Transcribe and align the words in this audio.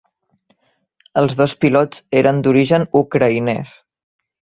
Els 1.21 1.35
dos 1.41 1.53
pilots 1.65 2.01
eren 2.21 2.39
d'origen 2.47 2.87
ucraïnès. 3.01 3.75